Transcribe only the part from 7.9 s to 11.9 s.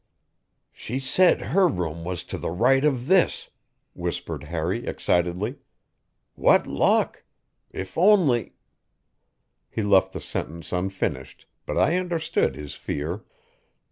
only" He left the sentence unfinished, but